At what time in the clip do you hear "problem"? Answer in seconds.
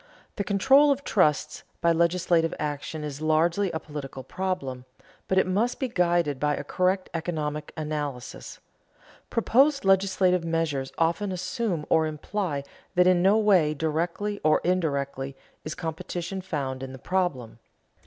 4.23-4.85, 16.97-17.59